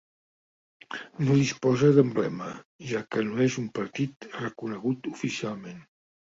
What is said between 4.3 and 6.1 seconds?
reconegut oficialment.